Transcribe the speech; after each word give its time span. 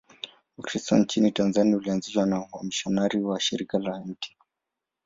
Ukristo 0.57 0.97
nchini 0.97 1.31
Tanzania 1.31 1.77
ulianzishwa 1.77 2.25
na 2.25 2.47
wamisionari 2.51 3.21
wa 3.21 3.39
Shirika 3.39 3.79
la 3.79 3.99
Mt. 4.05 4.35